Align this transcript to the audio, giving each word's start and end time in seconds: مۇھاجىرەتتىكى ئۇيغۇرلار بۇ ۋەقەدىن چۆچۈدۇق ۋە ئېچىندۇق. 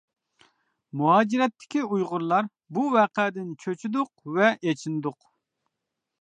مۇھاجىرەتتىكى 1.01 1.83
ئۇيغۇرلار 1.87 2.47
بۇ 2.79 2.87
ۋەقەدىن 2.95 3.53
چۆچۈدۇق 3.67 4.11
ۋە 4.39 4.49
ئېچىندۇق. 4.65 5.21